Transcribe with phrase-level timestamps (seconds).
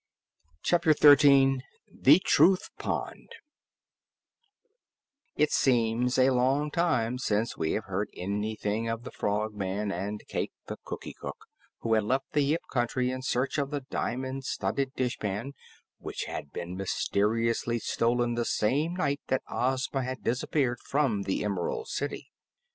[0.63, 3.29] CHAPTER 13 THE TRUTH POND
[5.35, 10.53] It seems a long time since we have heard anything of the Frogman and Cayke
[10.65, 11.45] the Cookie Cook,
[11.81, 15.53] who had left the Yip Country in search of the diamond studded dishpan
[15.99, 21.89] which had been mysteriously stolen the same night that Ozma had disappeared from the Emerald
[21.89, 22.31] City.